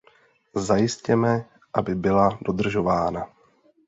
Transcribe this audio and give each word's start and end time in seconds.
Zajistěme, 0.55 1.45
aby 1.73 1.95
byla 1.95 2.39
dodržována! 2.41 3.29